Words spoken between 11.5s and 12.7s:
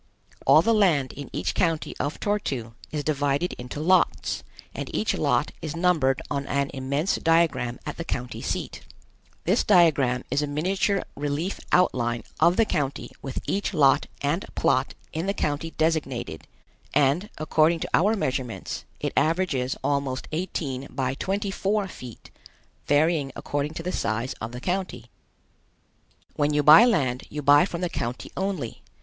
outline of the